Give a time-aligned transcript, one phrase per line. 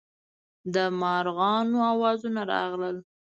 [0.73, 2.97] د مارغانو اوازونه راغلل.